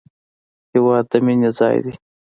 هېواد 0.71 1.05
د 1.11 1.13
مینې 1.25 1.49
ځای 1.57 1.77
دی 1.85 1.93